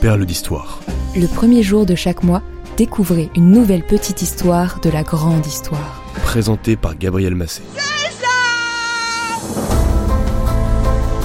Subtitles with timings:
[0.00, 0.80] Perle d'histoire.
[1.16, 2.42] Le premier jour de chaque mois,
[2.76, 6.02] découvrez une nouvelle petite histoire de la grande histoire.
[6.22, 7.62] Présenté par Gabriel Massé.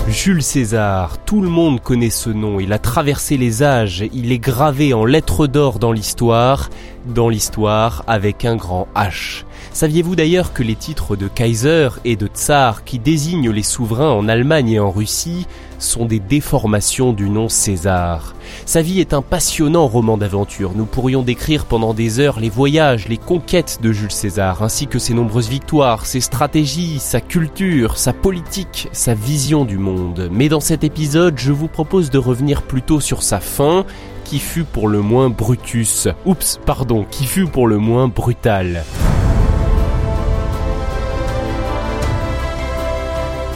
[0.08, 4.40] Jules César, tout le monde connaît ce nom, il a traversé les âges, il est
[4.40, 6.70] gravé en lettres d'or dans l'histoire,
[7.06, 9.44] dans l'histoire avec un grand H.
[9.74, 14.28] Saviez-vous d'ailleurs que les titres de Kaiser et de Tsar qui désignent les souverains en
[14.28, 15.48] Allemagne et en Russie
[15.80, 18.36] sont des déformations du nom César?
[18.66, 20.74] Sa vie est un passionnant roman d'aventure.
[20.76, 25.00] Nous pourrions décrire pendant des heures les voyages, les conquêtes de Jules César, ainsi que
[25.00, 30.30] ses nombreuses victoires, ses stratégies, sa culture, sa politique, sa vision du monde.
[30.34, 33.86] Mais dans cet épisode, je vous propose de revenir plutôt sur sa fin,
[34.26, 36.10] qui fut pour le moins Brutus.
[36.26, 38.84] Oups, pardon, qui fut pour le moins brutal.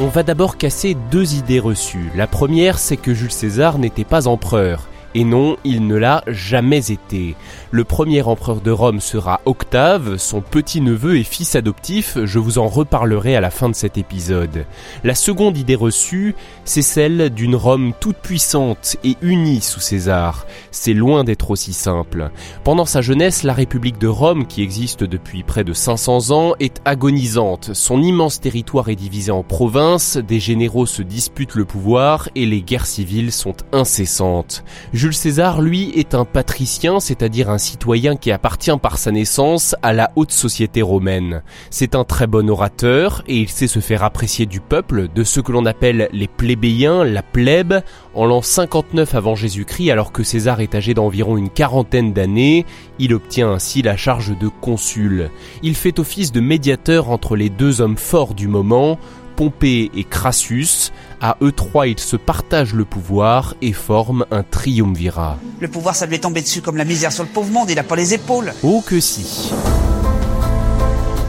[0.01, 2.11] On va d'abord casser deux idées reçues.
[2.15, 4.89] La première, c'est que Jules César n'était pas empereur.
[5.17, 7.38] Et non, il ne l'a jamais été.
[7.71, 12.67] Le premier empereur de Rome sera Octave, son petit-neveu et fils adoptif, je vous en
[12.67, 14.66] reparlerai à la fin de cet épisode.
[15.05, 16.35] La seconde idée reçue,
[16.66, 20.45] c'est celle d'une Rome toute puissante et unie sous César.
[20.72, 22.29] C'est loin d'être aussi simple.
[22.66, 26.81] Pendant sa jeunesse, la République de Rome, qui existe depuis près de 500 ans, est
[26.83, 27.69] agonisante.
[27.73, 32.61] Son immense territoire est divisé en provinces, des généraux se disputent le pouvoir et les
[32.61, 34.66] guerres civiles sont incessantes.
[35.06, 39.94] Jules César, lui, est un patricien, c'est-à-dire un citoyen qui appartient par sa naissance à
[39.94, 41.44] la haute société romaine.
[41.69, 45.41] C'est un très bon orateur et il sait se faire apprécier du peuple, de ce
[45.41, 47.84] que l'on appelle les plébéiens, la plèbe,
[48.16, 52.66] en l'an 59 avant Jésus-Christ, alors que César est âgé d'environ une quarantaine d'années,
[52.97, 55.29] il obtient ainsi la charge de consul.
[55.62, 58.97] Il fait office de médiateur entre les deux hommes forts du moment,
[59.35, 60.91] Pompée et Crassus.
[61.22, 65.38] À eux trois, ils se partagent le pouvoir et forment un triumvirat.
[65.59, 67.80] Le pouvoir, ça lui est tombé dessus comme la misère sur le pauvre monde, il
[67.80, 68.53] a pas les épaules.
[68.64, 69.52] Oh que si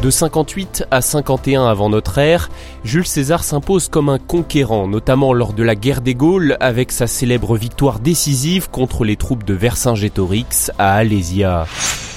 [0.03, 2.49] de 58 à 51 avant notre ère,
[2.85, 7.09] Jules César s'impose comme un conquérant, notamment lors de la guerre des Gaules avec sa
[7.09, 11.67] célèbre victoire décisive contre les troupes de Vercingétorix à Alésia.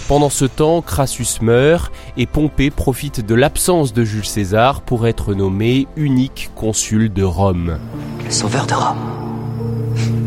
[0.10, 5.36] Pendant ce temps, Crassus meurt et Pompée profite de l'absence de Jules César pour être
[5.36, 7.78] nommé unique consul de Rome.
[8.26, 9.29] Le sauveur de Rome.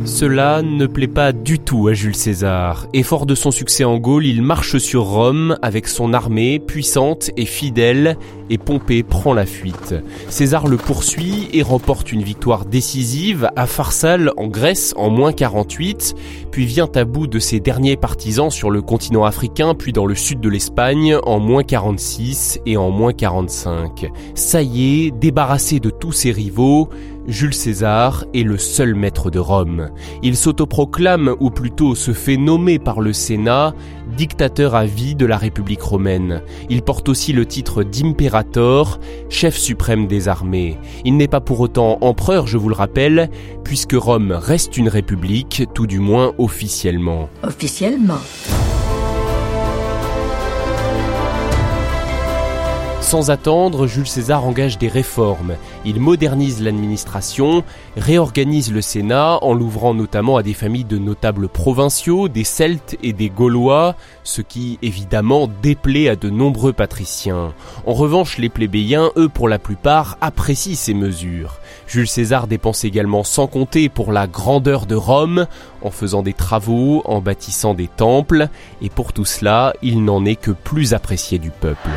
[0.05, 3.99] Cela ne plaît pas du tout à Jules César, et fort de son succès en
[3.99, 8.16] Gaule, il marche sur Rome avec son armée puissante et fidèle,
[8.50, 9.94] et Pompée prend la fuite.
[10.28, 16.15] César le poursuit et remporte une victoire décisive à Pharsale en Grèce en moins 48,
[16.50, 20.15] puis vient à bout de ses derniers partisans sur le continent africain, puis dans le
[20.15, 24.11] sud de l'Espagne en moins 46 et en moins 45.
[24.34, 26.91] Ça y est, débarrassé de tous ses rivaux,
[27.28, 29.91] Jules César est le seul maître de Rome.
[30.22, 33.75] Il s'autoproclame, ou plutôt se fait nommer par le Sénat,
[34.16, 36.43] dictateur à vie de la République romaine.
[36.69, 40.78] Il porte aussi le titre d'impérator, chef suprême des armées.
[41.05, 43.31] Il n'est pas pour autant empereur, je vous le rappelle,
[43.62, 47.28] puisque Rome reste une république, tout du moins officiellement.
[47.43, 48.19] Officiellement.
[53.12, 55.56] Sans attendre, Jules César engage des réformes.
[55.84, 57.62] Il modernise l'administration,
[57.95, 63.12] réorganise le Sénat en l'ouvrant notamment à des familles de notables provinciaux, des Celtes et
[63.12, 67.53] des Gaulois, ce qui évidemment déplaît à de nombreux patriciens.
[67.84, 71.59] En revanche, les plébéiens, eux pour la plupart, apprécient ces mesures.
[71.87, 75.49] Jules César dépense également sans compter pour la grandeur de Rome,
[75.82, 78.49] en faisant des travaux, en bâtissant des temples,
[78.81, 81.91] et pour tout cela, il n'en est que plus apprécié du peuple.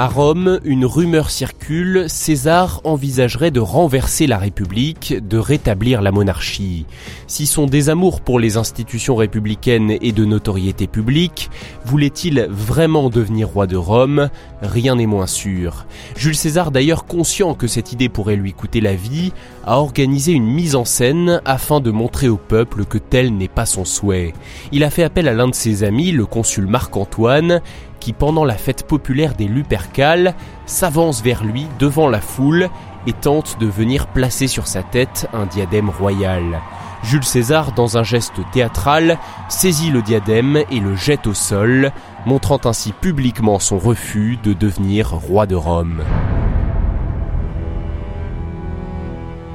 [0.00, 6.86] À Rome, une rumeur circule, César envisagerait de renverser la République, de rétablir la monarchie.
[7.26, 11.50] Si son désamour pour les institutions républicaines et de notoriété publique,
[11.84, 14.30] voulait-il vraiment devenir roi de Rome?
[14.62, 15.84] Rien n'est moins sûr.
[16.16, 19.32] Jules César, d'ailleurs conscient que cette idée pourrait lui coûter la vie,
[19.66, 23.66] a organisé une mise en scène afin de montrer au peuple que tel n'est pas
[23.66, 24.32] son souhait.
[24.70, 27.62] Il a fait appel à l'un de ses amis, le consul Marc-Antoine,
[28.00, 30.34] qui pendant la fête populaire des Lupercales
[30.66, 32.68] s'avance vers lui devant la foule
[33.06, 36.60] et tente de venir placer sur sa tête un diadème royal.
[37.02, 39.18] Jules César, dans un geste théâtral,
[39.48, 41.92] saisit le diadème et le jette au sol,
[42.26, 46.02] montrant ainsi publiquement son refus de devenir roi de Rome.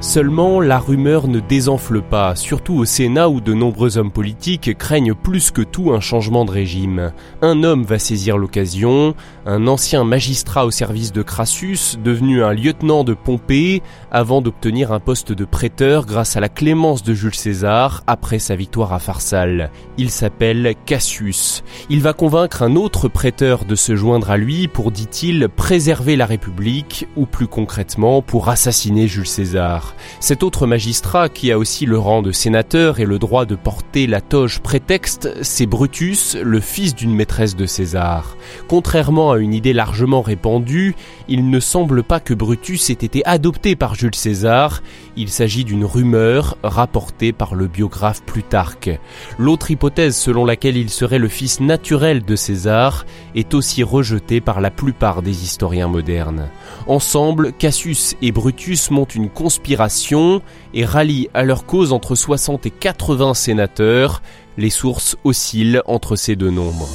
[0.04, 5.14] Seulement, la rumeur ne désenfle pas, surtout au Sénat où de nombreux hommes politiques craignent
[5.14, 7.10] plus que tout un changement de régime.
[7.40, 9.14] Un homme va saisir l'occasion,
[9.46, 15.00] un ancien magistrat au service de Crassus, devenu un lieutenant de Pompée, avant d'obtenir un
[15.00, 19.70] poste de prêteur grâce à la clémence de Jules César après sa victoire à Pharsale.
[19.96, 21.64] Il s'appelle Cassius.
[21.88, 26.26] Il va convaincre un autre prêteur de se joindre à lui pour, dit-il, préserver la
[26.26, 29.93] République, ou plus concrètement, pour assassiner Jules César.
[30.20, 34.06] Cet autre magistrat, qui a aussi le rang de sénateur et le droit de porter
[34.06, 38.36] la toge prétexte, c'est Brutus, le fils d'une maîtresse de César.
[38.68, 40.94] Contrairement à une idée largement répandue,
[41.28, 44.82] il ne semble pas que Brutus ait été adopté par Jules César,
[45.16, 48.90] il s'agit d'une rumeur rapportée par le biographe Plutarque.
[49.38, 54.60] L'autre hypothèse selon laquelle il serait le fils naturel de César est aussi rejetée par
[54.60, 56.48] la plupart des historiens modernes.
[56.86, 59.83] Ensemble, Cassius et Brutus montent une conspiration
[60.74, 64.22] et rallient à leur cause entre 60 et 80 sénateurs.
[64.56, 66.88] Les sources oscillent entre ces deux nombres.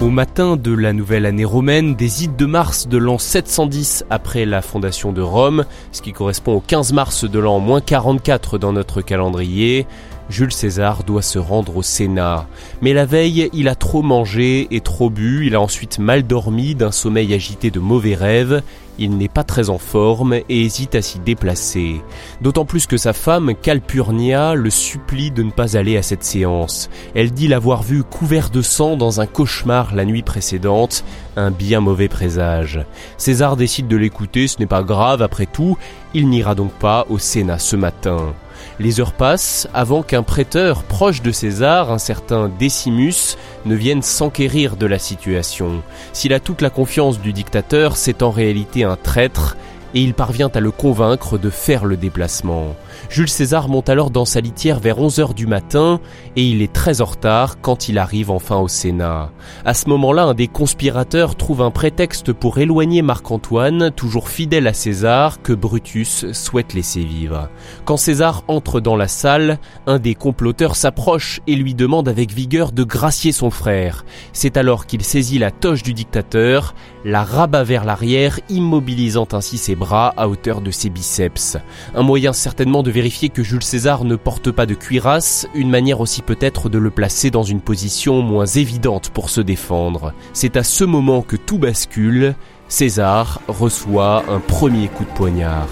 [0.00, 4.44] Au matin de la nouvelle année romaine, des ides de mars de l'an 710 après
[4.44, 8.72] la fondation de Rome, ce qui correspond au 15 mars de l'an moins 44 dans
[8.72, 9.88] notre calendrier,
[10.28, 12.46] Jules César doit se rendre au Sénat.
[12.82, 16.74] Mais la veille, il a trop mangé et trop bu, il a ensuite mal dormi
[16.74, 18.62] d'un sommeil agité de mauvais rêves,
[18.98, 22.02] il n'est pas très en forme et hésite à s'y déplacer.
[22.42, 26.90] D'autant plus que sa femme, Calpurnia, le supplie de ne pas aller à cette séance.
[27.14, 31.04] Elle dit l'avoir vu couvert de sang dans un cauchemar la nuit précédente,
[31.36, 32.84] un bien mauvais présage.
[33.16, 35.78] César décide de l'écouter, ce n'est pas grave après tout,
[36.12, 38.34] il n'ira donc pas au Sénat ce matin.
[38.78, 44.76] Les heures passent avant qu'un prêteur proche de César, un certain Décimus, ne vienne s'enquérir
[44.76, 45.82] de la situation.
[46.12, 49.56] S'il a toute la confiance du dictateur, c'est en réalité un traître
[49.94, 52.74] et il parvient à le convaincre de faire le déplacement.
[53.08, 56.00] Jules César monte alors dans sa litière vers 11h du matin
[56.36, 59.30] et il est très en retard quand il arrive enfin au Sénat.
[59.64, 64.72] À ce moment-là, un des conspirateurs trouve un prétexte pour éloigner Marc-Antoine, toujours fidèle à
[64.72, 67.48] César, que Brutus souhaite laisser vivre.
[67.84, 72.72] Quand César entre dans la salle, un des comploteurs s'approche et lui demande avec vigueur
[72.72, 74.04] de gracier son frère.
[74.32, 76.74] C'est alors qu'il saisit la toche du dictateur,
[77.04, 81.56] la rabat vers l'arrière, immobilisant ainsi ses bras à hauteur de ses biceps.
[81.94, 86.00] Un moyen certainement de vérifier que Jules César ne porte pas de cuirasse, une manière
[86.00, 90.12] aussi peut-être de le placer dans une position moins évidente pour se défendre.
[90.34, 92.34] C'est à ce moment que tout bascule,
[92.68, 95.68] César reçoit un premier coup de poignard.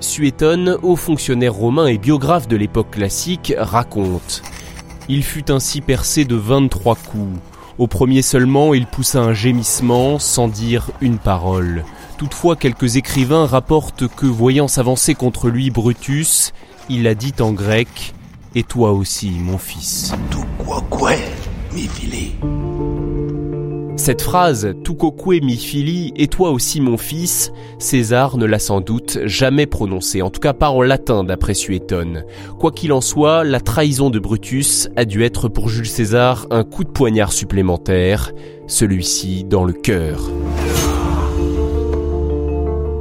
[0.00, 4.42] Suétone, haut fonctionnaire romain et biographe de l'époque classique, raconte
[5.08, 7.38] Il fut ainsi percé de 23 coups.
[7.78, 11.84] Au premier seulement, il poussa un gémissement sans dire une parole.
[12.16, 16.52] Toutefois, quelques écrivains rapportent que, voyant s'avancer contre lui Brutus,
[16.88, 18.14] il a dit en grec
[18.56, 20.12] Et toi aussi, mon fils.
[21.72, 22.34] mi fili.
[24.08, 29.18] Cette phrase, Tucoque mi fili, et toi aussi mon fils, César ne l'a sans doute
[29.24, 32.24] jamais prononcée, en tout cas pas en latin d'après Suétone.
[32.58, 36.64] Quoi qu'il en soit, la trahison de Brutus a dû être pour Jules César un
[36.64, 38.32] coup de poignard supplémentaire,
[38.66, 40.30] celui-ci dans le cœur.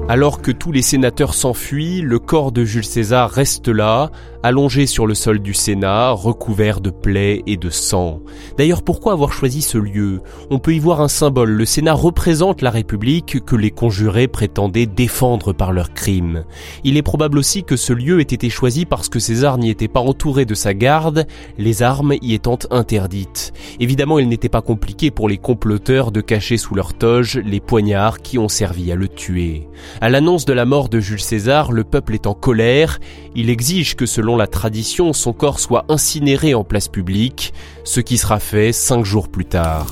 [0.09, 4.09] Alors que tous les sénateurs s'enfuient, le corps de Jules César reste là,
[4.47, 8.21] allongé sur le sol du Sénat, recouvert de plaies et de sang.
[8.57, 10.21] D'ailleurs, pourquoi avoir choisi ce lieu?
[10.49, 11.49] On peut y voir un symbole.
[11.49, 16.45] Le Sénat représente la République que les conjurés prétendaient défendre par leurs crimes.
[16.85, 19.89] Il est probable aussi que ce lieu ait été choisi parce que César n'y était
[19.89, 21.27] pas entouré de sa garde,
[21.57, 23.51] les armes y étant interdites.
[23.81, 28.21] Évidemment, il n'était pas compliqué pour les comploteurs de cacher sous leur toge les poignards
[28.21, 29.67] qui ont servi à le tuer.
[29.99, 32.99] À l'annonce de la mort de Jules César, le peuple est en colère.
[33.35, 34.05] Il exige que
[34.37, 37.53] la tradition, son corps soit incinéré en place publique,
[37.83, 39.87] ce qui sera fait cinq jours plus tard.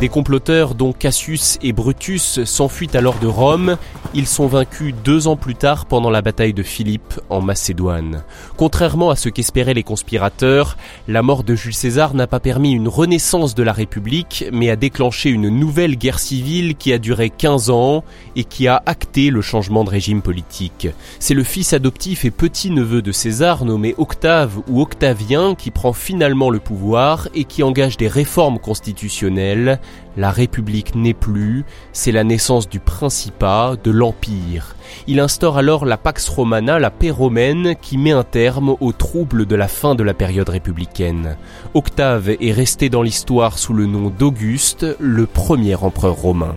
[0.00, 3.76] Des comploteurs dont Cassius et Brutus s'enfuient alors de Rome.
[4.12, 8.24] Ils sont vaincus deux ans plus tard pendant la bataille de Philippe en Macédoine.
[8.56, 10.76] Contrairement à ce qu'espéraient les conspirateurs,
[11.06, 14.74] la mort de Jules César n'a pas permis une renaissance de la République, mais a
[14.74, 18.02] déclenché une nouvelle guerre civile qui a duré 15 ans
[18.34, 20.88] et qui a acté le changement de régime politique.
[21.20, 26.50] C'est le fils adoptif et petit-neveu de César nommé Octave ou Octavien qui prend finalement
[26.50, 29.78] le pouvoir et qui engage des réformes constitutionnelles
[30.16, 34.74] la République n'est plus, c'est la naissance du Principat, de l'Empire.
[35.06, 39.46] Il instaure alors la Pax Romana, la paix romaine, qui met un terme aux troubles
[39.46, 41.36] de la fin de la période républicaine.
[41.74, 46.56] Octave est resté dans l'histoire sous le nom d'Auguste, le premier empereur romain.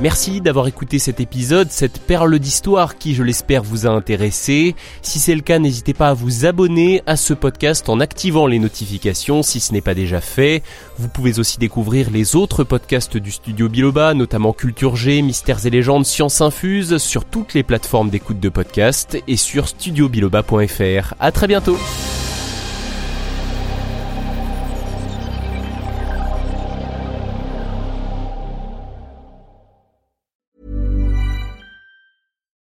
[0.00, 4.76] Merci d'avoir écouté cet épisode, cette perle d'histoire qui, je l'espère, vous a intéressé.
[5.02, 8.60] Si c'est le cas, n'hésitez pas à vous abonner à ce podcast en activant les
[8.60, 10.62] notifications si ce n'est pas déjà fait.
[10.98, 15.70] Vous pouvez aussi découvrir les autres podcasts du studio Biloba, notamment Culture G, Mystères et
[15.70, 21.14] légendes, Science Infuse, sur toutes les plateformes d'écoute de podcasts et sur studiobiloba.fr.
[21.18, 21.76] À très bientôt!